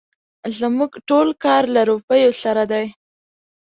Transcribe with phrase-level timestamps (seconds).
[0.59, 2.85] زموږ ټول کار له روپيو سره دی.